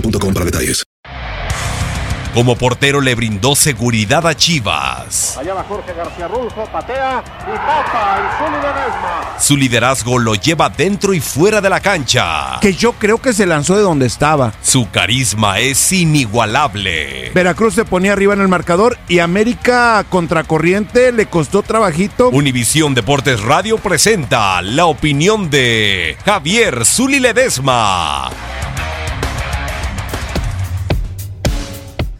[0.00, 0.84] boostmobile.com para detalles.
[2.36, 5.38] Como portero le brindó seguridad a Chivas.
[5.38, 9.42] Allá va Jorge García Rulfo, patea y tapa el.
[9.42, 12.58] Su liderazgo lo lleva dentro y fuera de la cancha.
[12.60, 14.52] Que yo creo que se lanzó de donde estaba.
[14.60, 17.30] Su carisma es inigualable.
[17.34, 22.28] Veracruz se ponía arriba en el marcador y América contracorriente le costó trabajito.
[22.28, 28.30] Univisión Deportes Radio presenta la opinión de Javier Zuli Ledesma.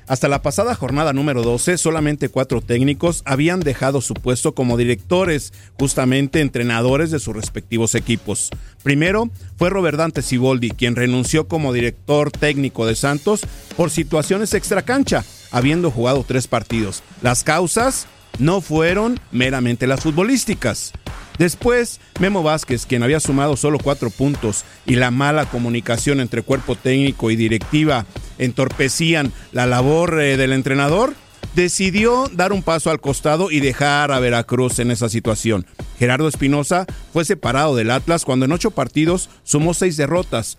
[0.08, 5.52] Hasta la pasada jornada número 12, solamente cuatro técnicos habían dejado su puesto como directores,
[5.78, 8.50] justamente entrenadores de sus respectivos equipos.
[8.84, 13.40] Primero fue Robert Dante Siboldi, quien renunció como director técnico de Santos
[13.76, 17.02] por situaciones extracancha, habiendo jugado tres partidos.
[17.20, 18.06] Las causas
[18.38, 20.92] no fueron meramente las futbolísticas.
[21.38, 26.76] Después, Memo Vázquez, quien había sumado solo cuatro puntos y la mala comunicación entre cuerpo
[26.76, 28.06] técnico y directiva
[28.38, 31.14] entorpecían la labor eh, del entrenador,
[31.54, 35.66] decidió dar un paso al costado y dejar a Veracruz en esa situación.
[35.98, 40.58] Gerardo Espinosa fue separado del Atlas cuando en ocho partidos sumó seis derrotas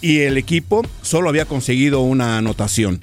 [0.00, 3.00] y el equipo solo había conseguido una anotación.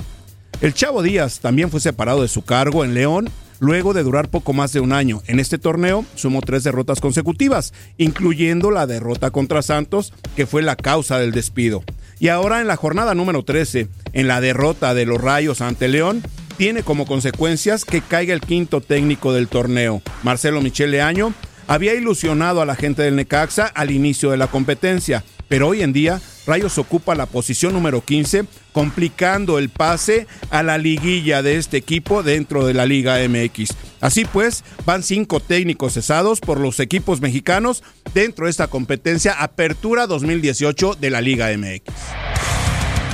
[0.62, 4.54] El Chavo Díaz también fue separado de su cargo en León luego de durar poco
[4.54, 5.22] más de un año.
[5.28, 10.76] En este torneo sumó tres derrotas consecutivas, incluyendo la derrota contra Santos, que fue la
[10.76, 11.84] causa del despido.
[12.20, 16.24] Y ahora en la jornada número 13, en la derrota de los Rayos ante León,
[16.58, 20.02] tiene como consecuencias que caiga el quinto técnico del torneo.
[20.24, 21.34] Marcelo Michele Año
[21.68, 25.94] había ilusionado a la gente del Necaxa al inicio de la competencia, pero hoy en
[25.94, 31.78] día Rayos ocupa la posición número 15, complicando el pase a la liguilla de este
[31.78, 33.74] equipo dentro de la Liga MX.
[34.02, 37.84] Así pues, van cinco técnicos cesados por los equipos mexicanos
[38.14, 41.94] dentro de esta competencia Apertura 2018 de la Liga MX.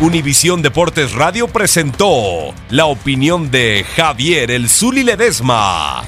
[0.02, 6.02] Univisión Deportes Radio presentó la opinión de Javier El Zuli Ledesma.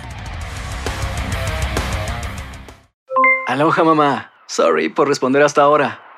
[3.47, 4.31] Aloha mamá.
[4.47, 6.10] Sorry por responder hasta ahora.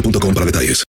[0.00, 0.87] boostmobile.com para detalles.